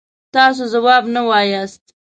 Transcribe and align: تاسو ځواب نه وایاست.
تاسو 0.33 0.61
ځواب 0.73 1.03
نه 1.15 1.21
وایاست. 1.29 1.83